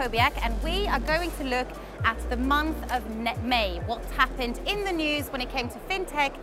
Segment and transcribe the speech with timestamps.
[0.00, 1.68] And we are going to look
[2.04, 3.04] at the month of
[3.44, 6.34] May, what's happened in the news when it came to FinTech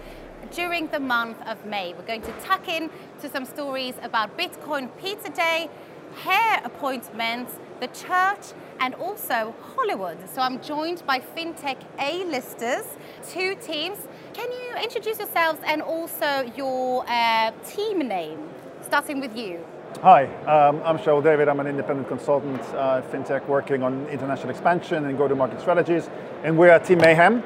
[0.51, 1.95] during the month of May.
[1.95, 5.71] We're going to tuck in to some stories about Bitcoin Pizza Day,
[6.17, 10.19] hair appointments, the church, and also Hollywood.
[10.29, 12.85] So I'm joined by FinTech A-listers,
[13.27, 13.97] two teams.
[14.35, 18.49] Can you introduce yourselves and also your uh, team name,
[18.83, 19.65] starting with you?
[19.95, 21.47] Hi, um, I'm Shaul David.
[21.47, 26.07] I'm an independent consultant uh, at FinTech working on international expansion and go-to-market strategies.
[26.43, 27.41] And we're at Team Mayhem.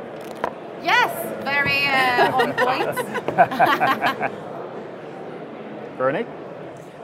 [0.83, 1.09] Yes,
[1.45, 2.93] very uh, on point.
[5.97, 6.27] Veronique?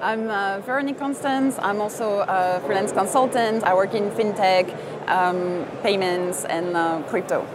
[0.01, 1.57] I'm uh, Veronique Constans.
[1.59, 3.63] I'm also a freelance consultant.
[3.63, 7.47] I work in FinTech, um, payments, and uh, crypto.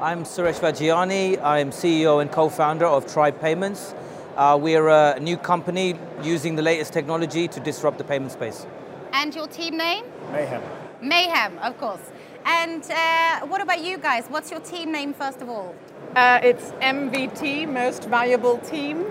[0.00, 1.40] I'm Suresh Vaghjiani.
[1.40, 3.94] I'm CEO and co-founder of Tribe Payments.
[4.36, 8.66] Uh, we're a new company using the latest technology to disrupt the payment space.
[9.12, 10.04] And your team name?
[10.32, 10.62] Mayhem.
[11.00, 12.00] Mayhem, of course.
[12.44, 14.26] And uh, what about you guys?
[14.28, 15.74] What's your team name, first of all?
[16.16, 19.02] Uh, it's MVT, Most Valuable Team.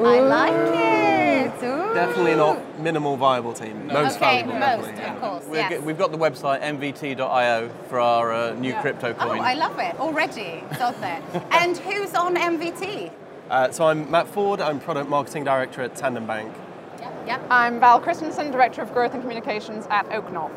[0.00, 0.06] Ooh.
[0.06, 1.64] I like it.
[1.64, 1.92] Ooh.
[1.92, 3.88] Definitely not minimal viable team.
[3.88, 4.04] No.
[4.04, 4.60] Most okay, valuable.
[4.60, 5.14] most, yeah.
[5.14, 5.44] of course.
[5.46, 5.82] we yes.
[5.82, 8.80] We've got the website mvt.io for our uh, new yeah.
[8.80, 9.38] crypto coin.
[9.38, 10.62] Oh, I love it already.
[10.70, 11.20] It's out there.
[11.50, 13.10] and who's on MVT?
[13.50, 16.54] Uh, so I'm Matt Ford, I'm Product Marketing Director at Tandem Bank.
[17.00, 17.46] Yep, yep.
[17.48, 20.52] I'm Val Kristensen, Director of Growth and Communications at OakNorth.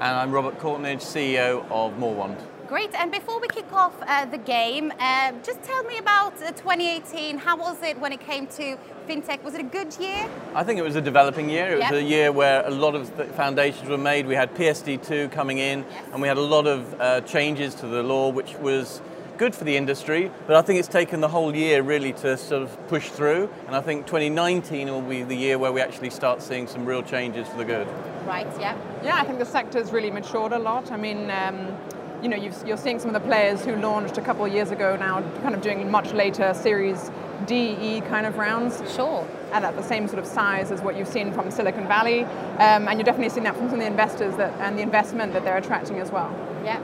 [0.00, 2.36] And I'm Robert Courtneidge, CEO of Moorwand.
[2.66, 6.50] Great, and before we kick off uh, the game, uh, just tell me about uh,
[6.50, 7.38] 2018.
[7.38, 8.76] How was it when it came to
[9.08, 9.44] fintech?
[9.44, 10.28] Was it a good year?
[10.52, 11.74] I think it was a developing year.
[11.74, 14.26] It was a year where a lot of foundations were made.
[14.26, 16.08] We had PSD2 coming in, yes.
[16.12, 19.00] and we had a lot of uh, changes to the law, which was
[19.36, 22.62] good for the industry, but I think it's taken the whole year really to sort
[22.62, 23.50] of push through.
[23.66, 27.02] And I think 2019 will be the year where we actually start seeing some real
[27.02, 27.86] changes for the good.
[28.26, 28.76] Right, yeah.
[29.02, 30.90] Yeah, I think the sector's really matured a lot.
[30.90, 31.76] I mean, um,
[32.22, 34.70] you know, you are seeing some of the players who launched a couple of years
[34.70, 37.10] ago now kind of doing much later Series
[37.46, 38.82] D, E kind of rounds.
[38.94, 39.26] Sure.
[39.52, 42.24] And at the same sort of size as what you've seen from Silicon Valley.
[42.24, 45.34] Um, and you're definitely seeing that from some of the investors that, and the investment
[45.34, 46.34] that they're attracting as well.
[46.64, 46.82] Yeah.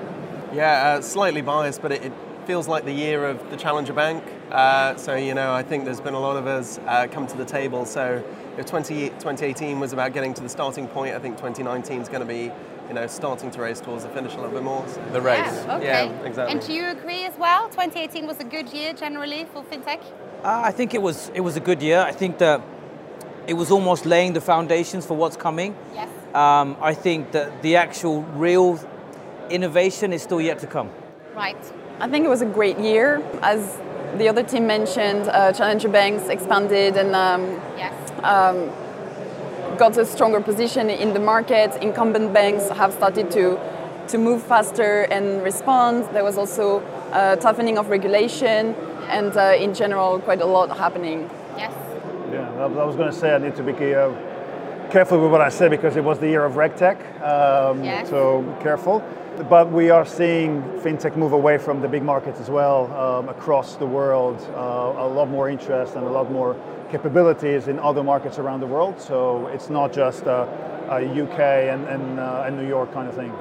[0.52, 2.12] Yeah, uh, slightly biased, but it, it
[2.46, 4.22] feels like the year of the Challenger Bank.
[4.50, 7.36] Uh, so, you know, I think there's been a lot of us uh, come to
[7.36, 7.84] the table.
[7.86, 8.22] So,
[8.58, 12.20] if 20, 2018 was about getting to the starting point, I think 2019 is going
[12.20, 12.52] to be,
[12.88, 14.86] you know, starting to race towards the finish a little bit more.
[14.88, 15.02] So.
[15.12, 15.38] The race.
[15.38, 16.06] Yeah, okay.
[16.06, 16.52] Yeah, exactly.
[16.52, 17.68] And do you agree as well?
[17.68, 20.02] 2018 was a good year generally for fintech?
[20.44, 22.00] Uh, I think it was, it was a good year.
[22.00, 22.60] I think that
[23.46, 25.76] it was almost laying the foundations for what's coming.
[25.94, 26.08] Yes.
[26.34, 28.78] Um, I think that the actual real
[29.50, 30.90] innovation is still yet to come.
[31.34, 31.56] Right.
[32.02, 33.22] I think it was a great year.
[33.42, 33.78] As
[34.18, 37.42] the other team mentioned, uh, Challenger Banks expanded and um,
[37.76, 37.94] yes.
[38.24, 38.68] um,
[39.78, 41.80] got a stronger position in the market.
[41.80, 43.56] Incumbent banks have started to,
[44.08, 46.08] to move faster and respond.
[46.12, 46.80] There was also
[47.12, 48.74] a toughening of regulation
[49.06, 51.30] and uh, in general quite a lot happening.
[51.56, 51.72] Yes.
[52.32, 54.10] Yeah, I was going to say I need to be uh,
[54.92, 56.98] careful with what I say because it was the year of RegTech.
[57.22, 58.10] Um, yes.
[58.10, 59.02] So careful.
[59.48, 63.76] But we are seeing fintech move away from the big markets as well um, across
[63.76, 64.38] the world.
[64.54, 66.54] Uh, a lot more interest and a lot more
[66.90, 69.00] capabilities in other markets around the world.
[69.00, 70.46] So it's not just a,
[70.90, 71.40] a UK
[71.72, 73.32] and, and, uh, and, New York kind of thing.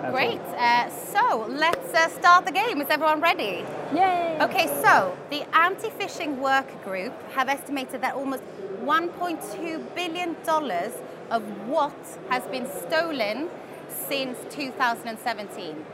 [0.00, 0.40] That's Great.
[0.40, 2.80] Uh, so let's uh, start the game.
[2.80, 3.64] Is everyone ready?
[3.92, 4.38] Yay!
[4.40, 8.44] Okay, so the anti-phishing work group have estimated that almost
[8.84, 10.92] 1.2 billion dollars
[11.30, 11.94] of what
[12.28, 13.48] has been stolen
[13.88, 15.84] since 2017?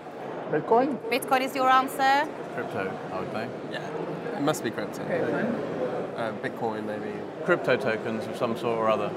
[0.51, 0.99] Bitcoin?
[1.11, 2.27] Bitcoin is your answer?
[2.55, 3.49] Crypto, I would say.
[3.71, 5.03] Yeah, it must be crypto.
[5.03, 7.13] Uh, Bitcoin, maybe.
[7.45, 9.11] Crypto tokens of some sort or other.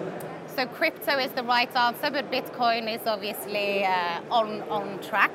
[0.56, 5.32] So crypto is the right answer, but Bitcoin is obviously uh, on, on track.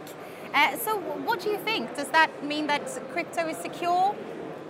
[0.52, 1.96] Uh, so what do you think?
[1.96, 4.14] Does that mean that crypto is secure?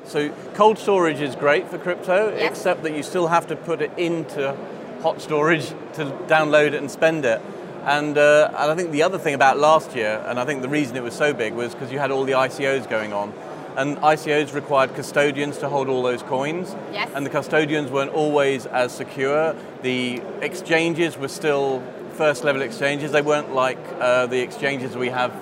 [0.06, 2.50] So cold storage is great for crypto, yes.
[2.50, 4.56] except that you still have to put it into
[5.02, 7.40] hot storage to download it and spend it.
[7.84, 10.68] And, uh, and I think the other thing about last year, and I think the
[10.68, 13.32] reason it was so big was because you had all the ICOs going on.
[13.76, 16.74] And ICOs required custodians to hold all those coins.
[16.92, 17.10] Yes.
[17.14, 19.54] And the custodians weren't always as secure.
[19.82, 21.82] The exchanges were still
[22.12, 23.12] first level exchanges.
[23.12, 25.32] They weren't like uh, the exchanges we have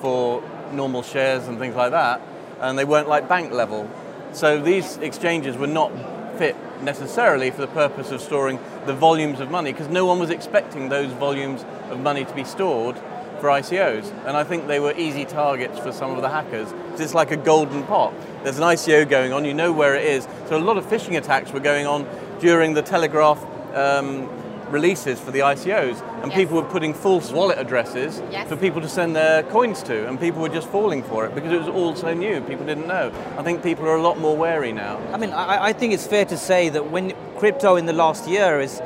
[0.00, 0.42] for
[0.72, 2.20] normal shares and things like that.
[2.60, 3.88] And they weren't like bank level.
[4.36, 5.90] So these exchanges were not
[6.36, 10.28] fit necessarily for the purpose of storing the volumes of money because no one was
[10.28, 12.98] expecting those volumes of money to be stored
[13.40, 14.12] for ICOs.
[14.26, 16.68] And I think they were easy targets for some of the hackers.
[17.00, 18.12] It's like a golden pot.
[18.44, 20.28] There's an ICO going on, you know where it is.
[20.50, 22.06] So a lot of phishing attacks were going on
[22.38, 23.38] during the Telegram
[23.72, 24.28] um,
[24.70, 26.34] releases for the ICOs, and Yes.
[26.34, 28.48] people were putting false wallet addresses Yes.
[28.48, 31.52] for people to send their coins to, and people were just falling for it because
[31.52, 32.40] it was all so new.
[32.40, 33.10] People didn't know.
[33.38, 34.98] I think people are a lot more wary now.
[35.12, 38.28] I mean, I, I think it's fair to say that when crypto in the last
[38.28, 38.80] year is,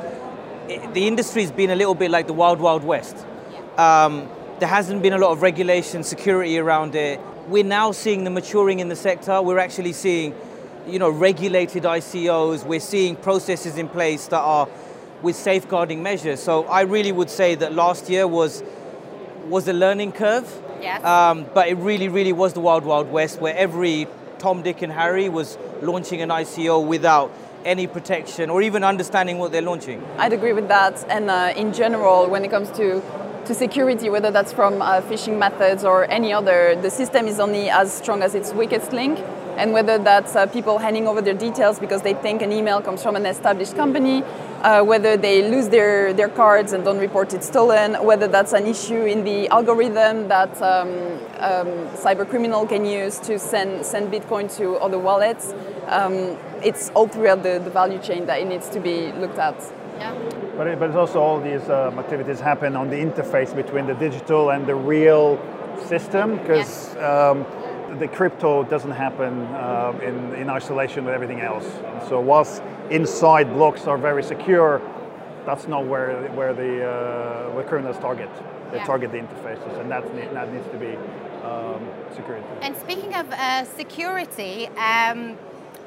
[0.69, 3.17] i the industry's been a little bit like the wild, wild west.
[3.77, 4.27] Um,
[4.59, 7.19] there hasn't been a lot of regulation, security around it.
[7.47, 9.41] We're now seeing the maturing in the sector.
[9.41, 10.33] We're actually seeing,
[10.87, 12.63] you know, regulated ICOs.
[12.65, 14.67] We're seeing processes in place that are
[15.21, 16.41] with safeguarding measures.
[16.41, 18.63] So I really would say that last year was
[19.47, 20.47] was a learning curve.
[20.81, 21.03] Yes.
[21.03, 24.07] Um, but it really, really was the wild, wild west where every
[24.39, 27.31] Tom, Dick, and Harry was launching an ICO without
[27.63, 30.03] any protection or even understanding what they're launching.
[30.17, 31.05] I'd agree with that.
[31.09, 33.01] And uh, in general, when it comes to
[33.45, 37.69] to security, whether that's from uh, phishing methods or any other, the system is only
[37.69, 39.19] as strong as its weakest link.
[39.57, 43.03] And whether that's uh, people handing over their details because they think an email comes
[43.03, 44.23] from an established company,
[44.61, 48.65] uh, whether they lose their, their cards and don't report it stolen, whether that's an
[48.65, 50.89] issue in the algorithm that um,
[51.39, 51.67] um,
[51.97, 55.53] cyber criminal can use to send, send Bitcoin to other wallets,
[55.87, 59.55] um, it's all throughout the, the value chain that it needs to be looked at.
[59.97, 60.13] Yeah.
[60.57, 63.93] But, it, but it's also all these um, activities happen on the interface between the
[63.93, 65.39] digital and the real
[65.85, 67.45] system because um,
[67.99, 71.65] the crypto doesn't happen um, in, in isolation with everything else.
[72.07, 74.81] So whilst inside blocks are very secure,
[75.45, 78.29] that's not where, where the uh, where criminals target.
[78.71, 78.85] They Yeah.
[78.85, 80.03] target the interfaces, and that,
[80.33, 80.95] that needs to be
[81.43, 81.81] um,
[82.15, 82.45] security.
[82.61, 85.37] And speaking of uh, security, um,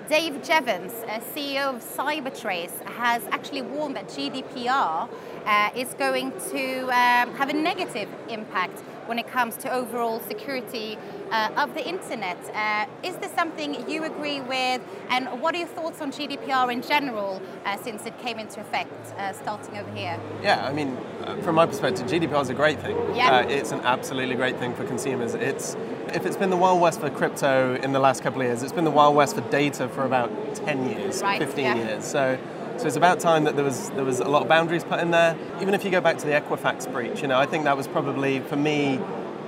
[0.09, 5.09] Dave Jevans, uh, CEO of CipherTrace, has actually warned that GDPR
[5.47, 10.99] uh, is going to um, have a negative impact when it comes to overall security
[11.31, 12.39] uh, of the internet.
[12.55, 14.81] Uh, is this something you agree with?
[15.11, 18.93] And what are your thoughts on GDPR in general uh, since it came into effect
[19.19, 20.19] uh, starting over here?
[20.43, 22.97] Yeah, I mean, uh, from my perspective, GDPR is a great thing.
[23.15, 23.37] Yeah.
[23.37, 25.35] Uh, it's an absolutely great thing for consumers.
[25.35, 25.77] It's
[26.15, 28.73] if it's been the wild west for crypto in the last couple of years, it's
[28.73, 31.75] been the wild west for data for about 10 years, Right, 15 yeah.
[31.75, 32.05] years.
[32.05, 32.39] So.
[32.77, 35.11] So it's about time that there was there was a lot of boundaries put in
[35.11, 35.37] there.
[35.61, 37.87] Even if you go back to the Equifax breach, you know, I think that was
[37.87, 39.01] probably for me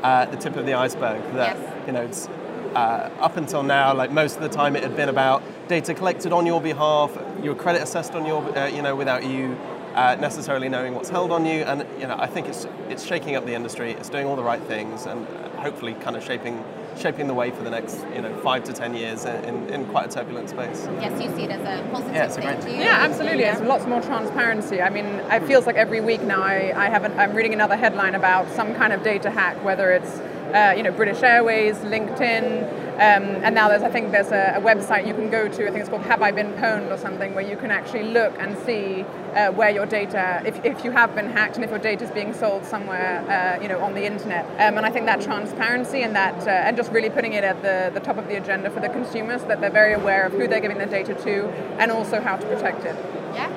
[0.02, 1.20] uh, the tip of the iceberg.
[1.34, 1.87] That Yes.
[1.87, 2.28] you know, it's,
[2.75, 6.32] uh, up until now, like most of the time, it had been about data collected
[6.32, 7.11] on your behalf,
[7.43, 9.56] your credit assessed on your, uh, you know, without you
[9.94, 11.62] uh, necessarily knowing what's held on you.
[11.62, 13.93] And you know, I think it's it's shaking up the industry.
[13.93, 15.26] It's doing all the right things, and
[15.56, 16.62] hopefully, kind of shaping
[16.99, 20.07] shaping the way for the next, you know, five to ten years in, in quite
[20.07, 20.87] a turbulent space.
[21.01, 22.81] Yes, you see it as a positive Yeah, it's a thing, great thing.
[22.81, 23.43] Yeah, absolutely.
[23.45, 24.81] There's lots more transparency.
[24.81, 27.77] I mean, it feels like every week now I, I have an, I'm reading another
[27.77, 30.19] headline about some kind of data hack, whether it's
[30.55, 34.61] uh, you know British Airways, LinkedIn, um, and now there's I think there's a, a
[34.61, 35.63] website you can go to.
[35.67, 38.35] I think it's called Have I Been Pwned or something, where you can actually look
[38.39, 39.05] and see
[39.35, 42.11] uh, where your data, if, if you have been hacked and if your data is
[42.11, 44.45] being sold somewhere, uh, you know, on the internet.
[44.61, 47.61] Um, and I think that transparency and that uh, and just really putting it at
[47.63, 50.49] the, the top of the agenda for the consumers, that they're very aware of who
[50.49, 51.49] they're giving their data to
[51.79, 52.97] and also how to protect it.
[53.35, 53.50] Yeah?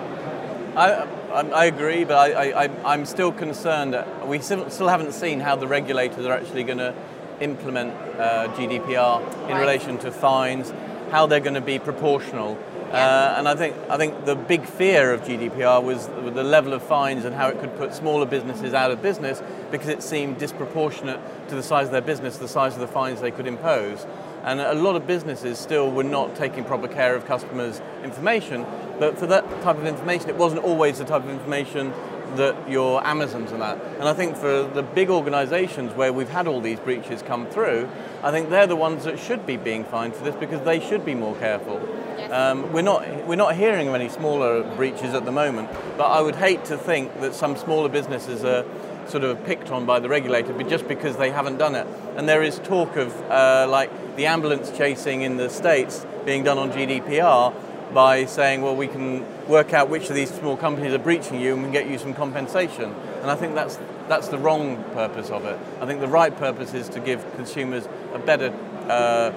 [0.75, 4.89] I, I, I agree, but I, I, I- I'm still concerned that we still still
[4.89, 6.93] haven't seen how the regulators are actually going to
[7.41, 9.59] implement uh, GDPR in Right.
[9.61, 10.73] relation to fines,
[11.11, 12.57] how they're going to be proportional.
[12.91, 16.81] Uh, and I think I think the big fear of GDPR was the level of
[16.81, 21.19] fines and how it could put smaller businesses out of business because it seemed disproportionate
[21.49, 24.07] to the size of their business, the size of the fines they could impose.
[24.43, 28.65] And a lot of businesses still were not taking proper care of customers' information.
[28.97, 31.93] But for that type of information, it wasn't always the type of information
[32.37, 33.77] that your Amazons and that.
[33.99, 37.89] And I think for the big organizations where we've had all these breaches come through,
[38.23, 41.05] I think they're the ones that should be being fined for this because they should
[41.05, 41.81] be more careful.
[42.17, 42.31] Yes.
[42.31, 46.21] Um, we're not we're not hearing of any smaller breaches at the moment, but I
[46.21, 48.65] would hate to think that some smaller businesses are
[49.07, 51.87] sort of picked on by the regulator, but just because they haven't done it.
[52.15, 56.57] And there is talk of uh, like the ambulance chasing in the states being done
[56.57, 57.53] on GDPR
[57.93, 61.53] by saying, well, we can work out which of these small companies are breaching you
[61.53, 62.93] and we can get you some compensation.
[63.21, 65.59] And I think that's that's the wrong purpose of it.
[65.79, 68.51] I think the right purpose is to give consumers a better
[68.89, 69.31] uh,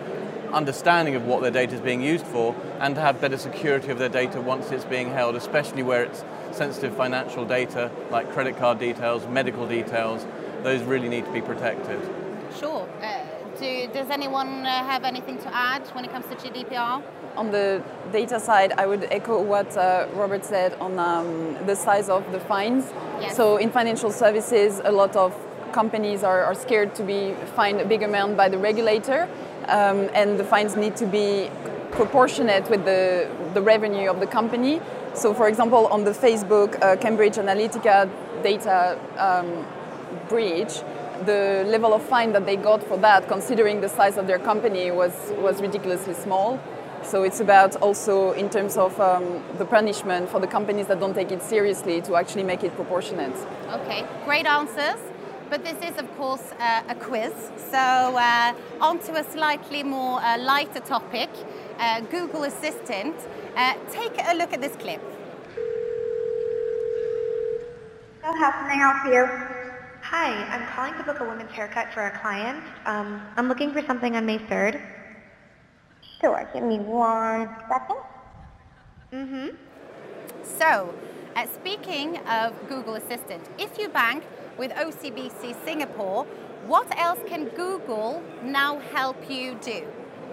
[0.52, 3.98] understanding of what their data is being used for and to have better security of
[3.98, 8.78] their data once it's being held, especially where it's sensitive financial data like credit card
[8.78, 10.26] details, medical details.
[10.62, 12.00] Those really need to be protected.
[12.58, 12.88] Sure.
[13.02, 13.24] Uh,
[13.58, 17.02] do, does anyone uh, have anything to add when it comes to GDPR?
[17.36, 22.10] On the data side, I would echo what uh, Robert said on um, the size
[22.10, 22.84] of the fines.
[23.20, 23.36] Yes.
[23.36, 25.34] So in financial services, a lot of
[25.72, 29.28] companies are, are scared to be fined a big amount by the regulator,
[29.68, 31.50] um, and the fines need to be
[31.90, 34.80] proportionate with the, the revenue of the company.
[35.14, 38.10] So, for example, on the Facebook uh, Cambridge Analytica
[38.42, 39.66] data um,
[40.28, 40.82] breach,
[41.24, 44.90] the level of fine that they got for that, considering the size of their company,
[44.90, 46.60] was, was ridiculously small.
[47.04, 51.14] So it's about also in terms of um, the punishment for the companies that don't
[51.14, 53.34] take it seriously to actually make it proportionate.
[53.70, 55.00] Okay, great answers.
[55.50, 57.32] But this is, of course, uh, a quiz.
[57.70, 61.28] So uh, on to a slightly more uh, lighter topic,
[61.78, 63.14] uh, Google Assistant.
[63.54, 65.02] Uh, take a look at this clip.
[68.22, 69.26] So how can I help you?
[70.00, 72.64] Hi, I'm calling to book a women's haircut for a client.
[72.86, 74.80] Um, I'm looking for something on May 3rd.
[76.22, 77.96] Sure, give me one second.
[79.12, 79.48] Mm-hmm.
[80.56, 80.94] So,
[81.34, 84.22] uh, speaking of Google Assistant, if you bank
[84.56, 86.24] with OCBC Singapore,
[86.68, 89.84] what else can Google now help you do?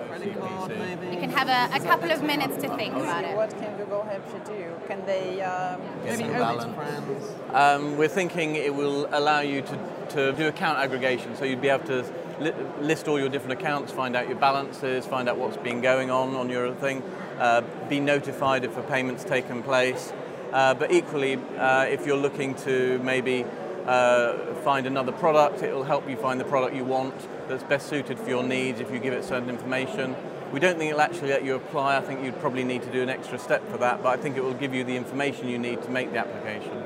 [0.08, 1.08] Credit card, maybe.
[1.08, 3.36] You can have a, a couple of minutes to think about it.
[3.36, 4.74] What can Google help you do?
[4.88, 6.76] Can they um, Maybe balance.
[6.76, 7.32] friends.
[7.52, 9.80] Um, we're thinking it will allow you to,
[10.10, 12.06] to do account aggregation, so you'd be able to
[12.40, 16.10] li- list all your different accounts, find out your balances, find out what's been going
[16.10, 17.04] on on your thing,
[17.40, 20.14] uh, be notified if a payment's taken place.
[20.52, 23.46] Uh, but equally, uh, if you're looking to maybe
[23.86, 27.16] uh, find another product, it will help you find the product you want
[27.48, 30.16] that's best suited for your needs if you give it certain information.
[30.52, 31.98] We don't think it'll actually let you apply.
[31.98, 34.36] I think you'd probably need to do an extra step for that, but I think
[34.36, 36.84] it will give you the information you need to make the application.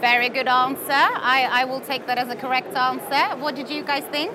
[0.00, 0.92] Very good answer.
[0.92, 3.36] I, I will take that as a correct answer.
[3.42, 4.32] What did you guys think?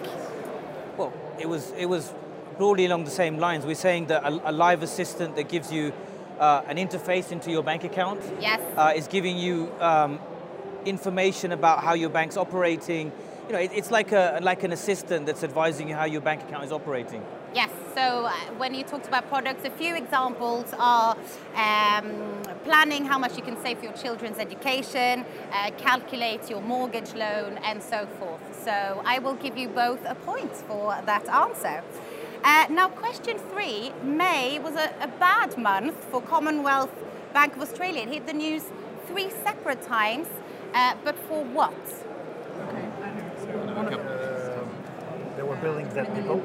[0.97, 2.13] Well, it was it was
[2.57, 3.65] broadly along the same lines.
[3.65, 5.91] We're saying that a, a live assistant that gives you
[6.39, 8.61] uh, an interface into your bank account Yes.
[8.77, 10.19] uh, is giving you um,
[10.85, 13.11] information about how your bank's operating.
[13.47, 16.43] You know, it, it's like a like an assistant that's advising you how your bank
[16.43, 17.21] account is operating.
[17.53, 21.15] Yes, so uh, when you talked about products, a few examples are
[21.55, 25.23] um, planning how much you can save for your children's education,
[25.53, 28.41] uh, calculate your mortgage loan, and so forth.
[28.65, 31.83] So I will give you both a point for that answer.
[32.43, 36.91] Uh, now, question three May was a, a bad month for Commonwealth
[37.33, 38.01] Bank of Australia.
[38.01, 38.63] It hit the news
[39.07, 40.27] three separate times,
[40.73, 41.73] uh, but for what?
[42.69, 43.31] Okay, I know.
[43.37, 43.45] So
[43.75, 44.69] one of them.
[45.37, 46.37] They were building dead people.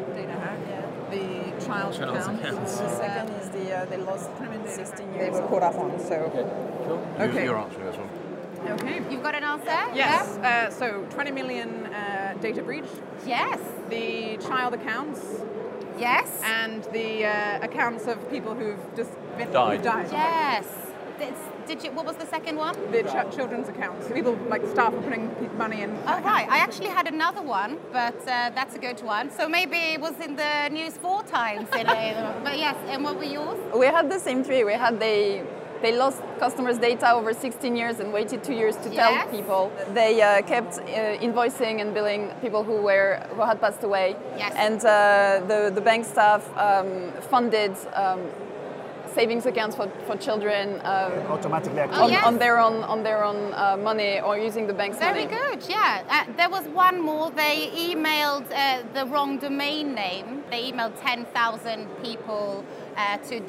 [1.10, 2.40] The child Child's account.
[2.44, 2.76] accounts.
[2.78, 4.30] The second is the uh, they lost
[4.66, 5.34] 16 years.
[5.34, 5.98] They were caught up on.
[6.00, 6.14] So
[7.18, 7.44] Okay.
[7.44, 8.10] You're answering this one.
[8.78, 9.02] okay.
[9.10, 9.80] You've got an answer?
[9.94, 10.36] Yes.
[10.38, 12.09] Uh, so 20 million uh,
[12.40, 12.84] data breach.
[13.26, 13.58] Yes.
[13.88, 15.20] The child accounts
[15.98, 16.28] Yes.
[16.44, 19.76] and the uh, accounts of people who've just been Died.
[19.76, 20.08] who've died.
[20.10, 20.66] Yes.
[21.18, 21.34] Did,
[21.66, 22.74] did you, what was the second one?
[22.90, 24.08] The ch- children's accounts.
[24.10, 25.28] People like staff are putting
[25.58, 25.90] money in.
[26.06, 26.48] Oh, right.
[26.48, 29.30] I actually had another one, but uh, that's a good one.
[29.30, 31.68] So maybe it was in the news four times.
[31.78, 33.58] In a, but yes, and what were yours?
[33.76, 34.64] We had the same three.
[34.64, 35.44] We had they
[35.82, 39.72] they lost customers' data over 16 years and waited two years to tell people.
[39.94, 40.82] They uh, kept uh,
[41.26, 44.16] invoicing and billing people who were who had passed away.
[44.36, 44.52] Yes.
[44.56, 47.72] And uh, the the bank staff um, funded.
[47.94, 48.20] Um,
[49.14, 52.24] savings accounts for, for children um, Automatically Oh, on, yes.
[52.24, 55.36] on their own on their own uh, money or using the bank's Very money.
[55.36, 56.04] good, yeah.
[56.08, 57.28] Uh, there was one more.
[57.32, 60.44] They emailed uh, the wrong domain name.
[60.48, 62.64] They emailed 10,000 people
[62.96, 63.40] uh, to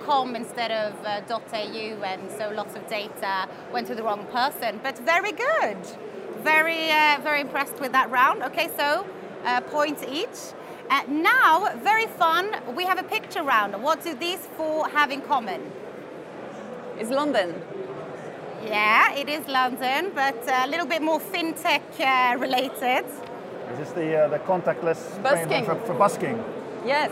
[0.00, 4.80] .com instead of uh, .au, and so lots of data went to the wrong person.
[4.82, 5.78] But very good.
[6.42, 8.42] Very, uh, very impressed with that round.
[8.42, 9.06] Okay, so
[9.44, 10.54] uh, points each.
[10.88, 12.50] Uh, now, very fun.
[12.74, 13.80] We have a picture round.
[13.82, 15.60] What do these four have in common?
[16.98, 17.62] It's London.
[18.64, 23.06] Yeah, it is London, but a little bit more fintech uh, related.
[23.72, 25.64] Is this the, uh, the contactless Busking.
[25.64, 26.42] for, for busking?
[26.84, 27.10] Yes.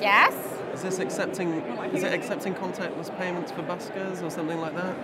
[0.00, 0.59] Yes.
[0.72, 1.52] Is this accepting?
[1.94, 4.94] Is it accepting contactless payments for buskers or something like that?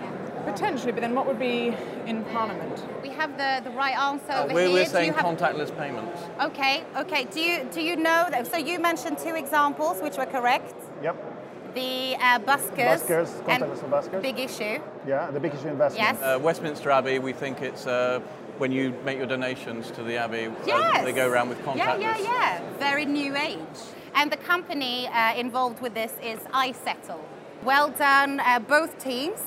[0.45, 2.81] Potentially, but then what would be in Parliament?
[3.03, 4.73] We have the, the right answer Uh, over we're, here.
[4.73, 6.21] we're saying have- contactless payments.
[6.41, 7.25] Okay, okay.
[7.25, 8.47] Do you do you know that?
[8.47, 10.73] So you mentioned two examples which were correct.
[11.03, 11.15] Yep.
[11.75, 13.01] The uh, buskers.
[13.03, 14.21] Buskers, contactless for buskers.
[14.21, 14.79] Big issue.
[15.05, 16.17] Yeah, the biggest investment.
[16.17, 16.21] Yes.
[16.23, 18.19] Uh, Westminster Abbey, we think it's uh,
[18.57, 21.03] when you make your donations to the Abbey, uh, Yes.
[21.03, 21.99] they go around with contactless.
[21.99, 22.61] Yeah, yeah, yeah.
[22.79, 23.79] Very new age.
[24.17, 27.21] And the company uh, involved with this is iZettle.
[27.63, 29.39] Well done, uh, both teams.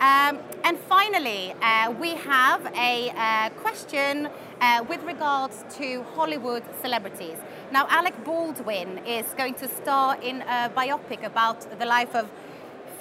[0.00, 4.30] Um, and finally, uh, we have a uh, question
[4.62, 7.36] uh, with regards to Hollywood celebrities.
[7.70, 12.30] Now, Alec Baldwin is going to star in a biopic about the life of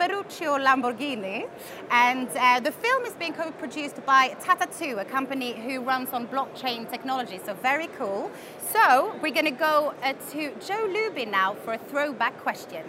[0.04, 1.48] Ferruccio Lamborghini.
[1.90, 6.90] And uh, the film is being co-produced by TaTaTu, a company who runs on blockchain
[6.90, 7.40] technology.
[7.46, 8.30] So very cool.
[8.74, 12.84] So we're going to go uh, to Joe Lubin now for a throwback question.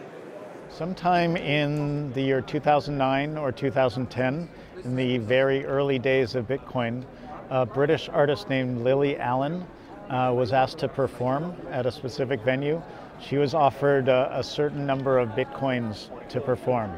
[0.70, 4.48] Sometime in the year 2009 or 2010,
[4.82, 7.04] in the very early days of Bitcoin,
[7.50, 9.64] a British artist named Lily Allen
[10.10, 12.82] uh, was asked to perform at a specific venue.
[13.20, 16.92] She was offered a, a certain number of Bitcoins to perform.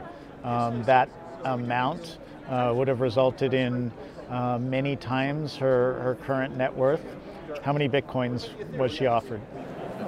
[0.45, 1.09] Um, that
[1.45, 2.19] amount
[2.49, 3.93] uh, would have resulted in
[4.31, 7.03] uh, many times her, her current net worth.
[7.63, 9.41] How many Bitcoins was she offered?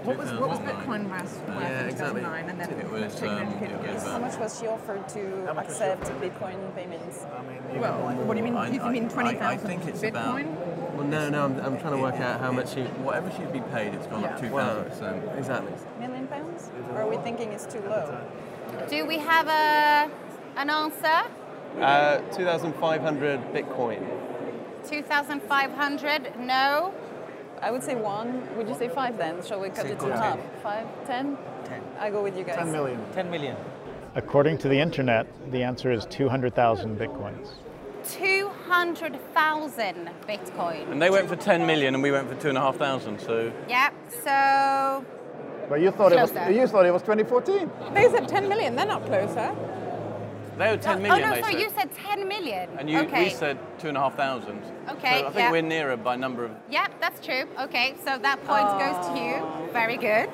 [0.09, 2.23] What was, what was Bitcoin worth Yeah, in exactly.
[2.23, 4.03] 2009 and then It was, taken um, it was.
[4.05, 7.27] How much was she offered to accept Bitcoin payments?
[7.77, 8.57] Well, what do you mean?
[8.57, 10.95] I- you I- mean 20,000 I think it's about- Bitcoin?
[10.97, 12.85] Well, no, no, I'm, I'm trying to work out how much she.
[13.05, 14.49] Whatever she'd be paid, it's gone up Yeah.
[14.49, 15.37] 2,000%.
[15.39, 15.73] Exactly.
[16.01, 16.71] Million pounds?
[16.95, 18.19] Or are we thinking it's too low?
[18.89, 20.11] Do we have a,
[20.59, 21.21] an answer?
[21.79, 24.01] Uh, 2,500 Bitcoin.
[24.89, 26.41] 2,500?
[26.41, 26.95] No.
[27.63, 28.43] I would say one.
[28.57, 29.43] Would you say five then?
[29.45, 30.19] Shall we cut Say it to ten.
[30.19, 30.39] half?
[30.63, 30.87] Five?
[31.07, 31.37] Ten?
[31.65, 31.83] Ten.
[31.99, 32.57] I go with you guys.
[32.57, 33.01] 10 million.
[33.13, 33.57] 10 million.
[34.15, 37.49] According to the internet, the answer is 200,000 Bitcoins.
[38.05, 40.91] 200,000 Bitcoin.
[40.91, 43.91] And they went for 10 million and we went for 2,500, so Yeah,
[44.25, 45.05] so
[45.69, 47.71] But you thought it was you thought it was 2014.
[47.93, 49.55] They said 10 million, they're not closer.
[50.59, 51.63] They were 10 oh, million, no, they sorry, said.
[51.63, 52.69] you said 10 million.
[52.79, 53.25] and you, okay.
[53.25, 54.57] we said 2,500.
[54.91, 55.51] Okay, So I think yeah.
[55.51, 57.45] we're nearer by number of Yep, that's true.
[57.61, 59.73] Okay, so that point goes to you.
[59.73, 60.31] Very good.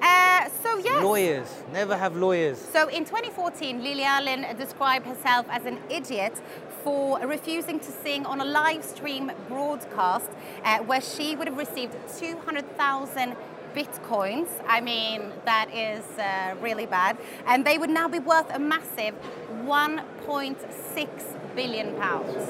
[0.00, 1.02] Uh, so yes.
[1.02, 1.62] Lawyers.
[1.72, 2.58] Never have lawyers.
[2.58, 6.40] So in 2014, Lily Allen described herself as an idiot
[6.82, 10.30] for refusing to sing on a live stream broadcast
[10.64, 13.36] uh, where she would have received 200,000
[13.74, 14.48] bitcoins.
[14.66, 17.18] I mean, that is uh, really bad.
[17.46, 19.14] And they would now be worth a massive
[19.68, 22.42] 1.6 billion pounds.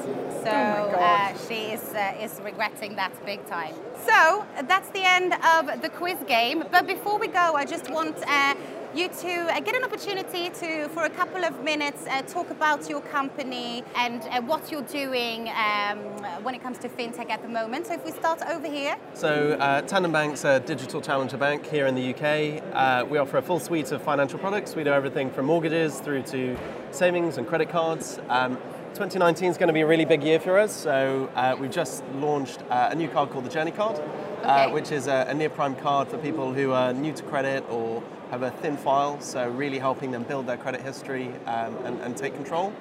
[0.43, 3.75] So uh, she is, uh, is regretting that big time.
[4.07, 6.63] So that's the end of the quiz game.
[6.71, 8.55] But before we go, I just want uh,
[8.95, 12.89] you to uh, get an opportunity to, for a couple of minutes, uh, talk about
[12.89, 15.97] your company and uh, what you're doing um,
[16.43, 17.87] when it comes to fintech at the moment.
[17.87, 18.95] So if we start over here.
[19.13, 22.63] So, uh, Tandem Bank's a digital challenger bank here in the UK.
[22.73, 24.75] Uh, we offer a full suite of financial products.
[24.75, 26.57] We do everything from mortgages through to
[26.91, 28.19] savings and credit cards.
[28.29, 28.57] Um,
[28.95, 30.75] 2019 is going to be a really big year for us.
[30.75, 33.99] So, uh, we've just launched uh, a new card called the Journey Card,
[34.39, 34.47] Okay.
[34.47, 37.63] uh, which is a, a near prime card for people who are new to credit
[37.69, 39.19] or have a thin file.
[39.21, 42.73] So, really helping them build their credit history um, and, and take control.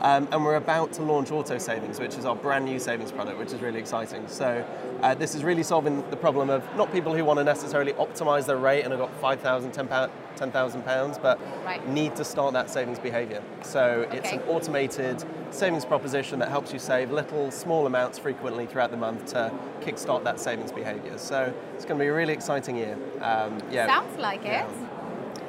[0.00, 3.38] Um, and we're about to launch Auto Savings, which is our brand new savings product,
[3.38, 4.28] which is really exciting.
[4.28, 4.62] So
[5.02, 8.44] uh, this is really solving the problem of not people who want to necessarily optimize
[8.46, 11.86] their rate and have got 5,000, 10,000 pounds, but Right.
[11.88, 13.42] need to start that savings behavior.
[13.62, 18.90] So it's an automated savings proposition that helps you save little, small amounts frequently throughout
[18.90, 21.16] the month to kickstart that savings behavior.
[21.16, 22.98] So it's going to be a really exciting year.
[23.22, 23.86] Um, yeah.
[23.86, 24.66] Sounds like it.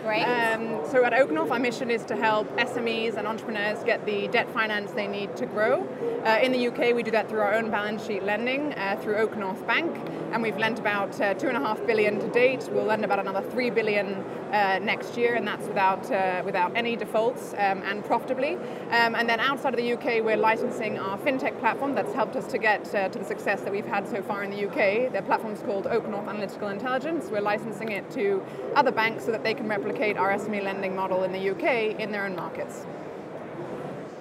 [0.04, 0.24] Great.
[0.24, 4.50] Um, so at OakNorth, our mission is to help SMEs and entrepreneurs get the debt
[4.52, 5.88] finance they need to grow.
[6.26, 9.16] Uh, in the UK, we do that through our own balance sheet lending uh, through
[9.16, 9.96] OakNorth Bank,
[10.32, 12.70] and we've lent about uh, two and a half billion to date.
[12.72, 16.96] We'll lend about another three billion uh, next year, and that's without uh, without any
[16.96, 18.56] defaults um, and profitably.
[18.92, 22.48] Um, and then outside of the UK, we're licensing our fintech platform that's helped us
[22.48, 25.12] to get uh, to the success that we've had so far in the UK.
[25.12, 27.28] The platform's called OakNorth Analytical Intelligence.
[27.30, 28.44] We're licensing it to
[28.76, 32.12] other banks so that they can replicate our SME lending model in the UK in
[32.12, 32.86] their own markets.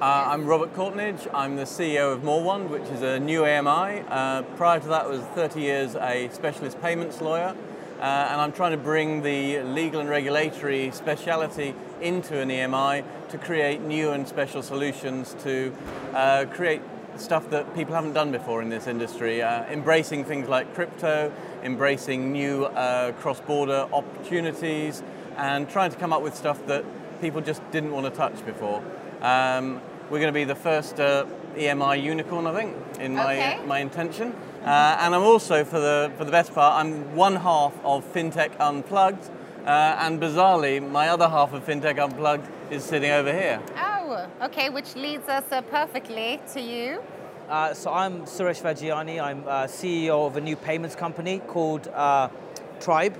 [0.00, 1.28] Uh, I'm Robert Courtneidge.
[1.34, 4.02] I'm the CEO of Moorwand, which is a new EMI.
[4.08, 7.54] Uh, prior to that, I was 30 years a specialist payments lawyer,
[8.00, 13.36] uh, and I'm trying to bring the legal and regulatory speciality into an EMI to
[13.36, 15.74] create new and special solutions to
[16.14, 16.80] uh, create
[17.16, 21.30] stuff that people haven't done before in this industry, uh, embracing things like crypto,
[21.62, 25.02] embracing new uh, cross-border opportunities,
[25.36, 26.84] and trying to come up with stuff that
[27.20, 28.82] people just didn't want to touch before.
[29.22, 33.64] Um, we're going to be the first uh, EMI unicorn, I think, in my Okay.
[33.66, 34.34] my intention.
[34.64, 38.50] Uh, and I'm also, for the for the best part, I'm one half of FinTech
[38.60, 39.30] Unplugged,
[39.64, 43.60] uh, and bizarrely, my other half of FinTech Unplugged is sitting over here.
[43.78, 47.02] Oh, okay, which leads us uh, perfectly to you.
[47.48, 49.20] Uh, so I'm Suresh Vaghjiani.
[49.22, 52.28] I'm uh, CEO of a new payments company called uh,
[52.80, 53.16] Tribe.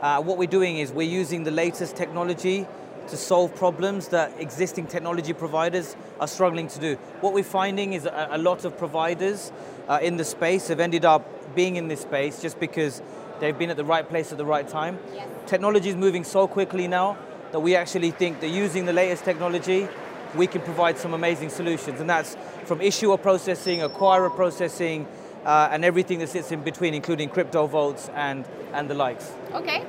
[0.00, 2.66] Uh, what we're doing is we're using the latest technology
[3.08, 6.94] to solve problems that existing technology providers are struggling to do.
[7.20, 9.52] What we're finding is a, a lot of providers
[9.88, 13.02] uh, in the space have ended up being in this space just because
[13.40, 14.98] they've been at the right place at the right time.
[15.14, 15.28] Yes.
[15.46, 17.18] Technology is moving so quickly now
[17.52, 19.88] that we actually think that using the latest technology,
[20.34, 22.00] we can provide some amazing solutions.
[22.00, 25.06] And that's from issuer processing, acquirer processing,
[25.44, 29.32] uh, and everything that sits in between, including crypto vaults and, and the likes.
[29.52, 29.84] Okay.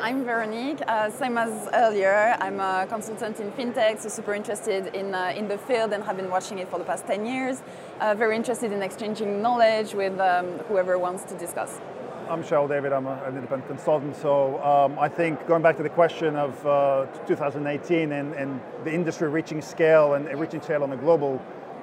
[0.00, 0.82] I'm Veronique.
[0.88, 5.46] Uh, same as earlier, I'm a consultant in fintech, so super interested in, uh, in
[5.46, 7.62] the field and have been watching it for the past 10 years.
[8.00, 11.80] Uh, very interested in exchanging knowledge with um, whoever wants to discuss.
[12.28, 14.16] I'm Shaul David, I'm a, an independent consultant.
[14.16, 18.92] So um, I think going back to the question of uh, 2018 and, and, the
[18.92, 21.40] industry reaching scale and reaching scale on a global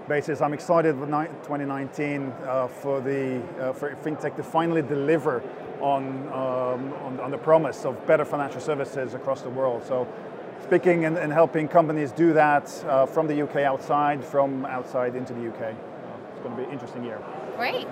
[0.10, 5.44] basis, I'm excited with 2019 uh, for, the, uh, for FinTech to finally deliver
[5.80, 9.86] on, um, on, on, the promise of better financial services across the world.
[9.86, 10.08] So
[10.64, 15.34] speaking and, and helping companies do that uh, from the UK outside, from outside into
[15.34, 15.76] the UK.
[16.32, 17.22] It's going to be an interesting year.
[17.56, 17.88] Great.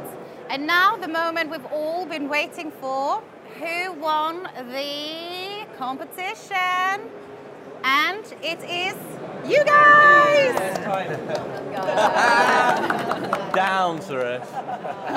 [0.50, 3.22] And now the moment we've all been waiting for.
[3.60, 7.12] Who won the competition?
[7.84, 8.96] And it is
[9.46, 10.78] you guys!
[13.58, 14.46] down, Suresh.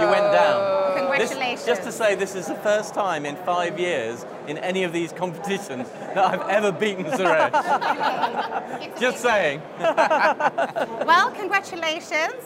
[0.01, 0.97] You went down.
[0.97, 1.65] Congratulations.
[1.65, 4.95] This, just to say, this is the first time in five years in any of
[4.95, 8.99] these competitions that I've ever beaten Suresh.
[8.99, 9.61] just saying.
[9.79, 12.43] well, congratulations.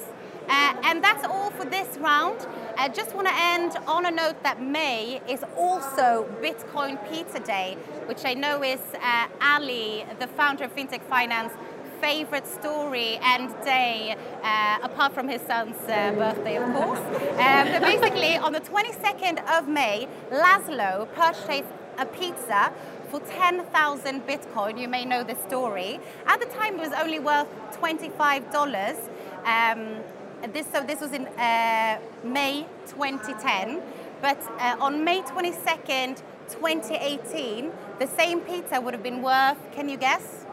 [0.48, 2.46] Uh, and that's all for this round.
[2.76, 7.76] I just want to end on a note that May is also Bitcoin Pizza Day,
[8.06, 11.52] which I know is uh, Ali, the founder of FinTech Finance,
[12.00, 16.98] favorite story and day, uh, apart from his son's uh, birthday, of course.
[16.98, 22.72] Um, but basically, on the 22nd of May, Laszlo purchased a pizza
[23.08, 24.80] for 10,000 Bitcoin.
[24.80, 26.00] You may know the story.
[26.26, 27.46] At the time, it was only worth
[27.80, 28.98] $25.
[29.44, 30.02] Um,
[30.52, 33.80] this, so this was in uh, May 2010.
[34.20, 39.96] But uh, on May 22nd, 2018, the same pizza would have been worth, can you
[39.96, 40.46] guess?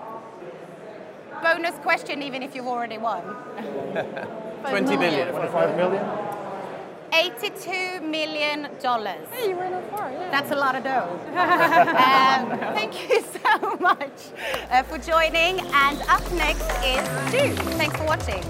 [1.42, 3.24] Bonus question, even if you've already won.
[4.62, 5.30] 20 million.
[5.30, 6.06] 25 million?
[7.12, 8.70] $82 million.
[9.32, 10.30] Hey, you went far, yeah.
[10.32, 11.20] That's a lot of dough.
[11.28, 14.32] um, thank you so much
[14.70, 15.60] uh, for joining.
[15.60, 17.54] And up next is Stu.
[17.74, 18.44] Thanks for watching.